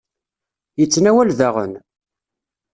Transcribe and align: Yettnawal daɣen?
Yettnawal 0.79 1.29
daɣen? 1.39 1.73